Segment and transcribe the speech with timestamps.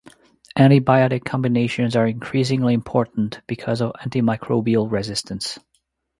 [0.57, 5.59] Antibiotic combinations are increasingly important because of antimicrobial resistance.